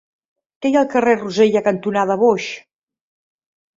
Què 0.61 0.69
hi 0.69 0.77
ha 0.77 0.79
al 0.81 0.87
carrer 0.93 1.13
Rosella 1.21 1.63
cantonada 1.67 2.19
Boix? 2.25 2.49